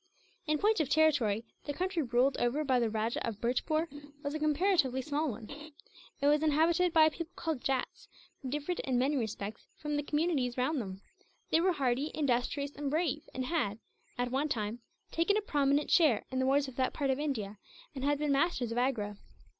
[0.47, 3.87] In point of territory, the country ruled over by the Rajah of Bhurtpoor
[4.23, 5.47] was a comparatively small one.
[6.19, 8.07] It was inhabited by a people called Jats,
[8.41, 11.01] who differed in many respects from the communities round them.
[11.51, 13.77] They were hardy, industrious, and brave; and had,
[14.17, 14.79] at one time,
[15.11, 17.59] taken a prominent share in the wars of that part of India,
[17.93, 19.17] and had been masters of Agra.